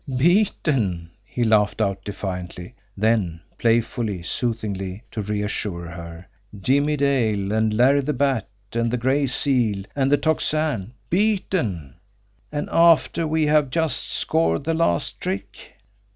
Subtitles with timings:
[0.17, 6.25] "Beaten!" he laughed out defiantly; then, playfully, soothingly, to reassure her:
[6.59, 11.97] "Jimmie Dale and Larry the Bat and the Gray Seal and the Tocsin BEATEN!
[12.51, 15.75] And after we have just scored the last trick!"